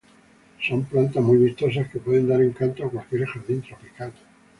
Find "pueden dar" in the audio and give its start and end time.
1.99-2.41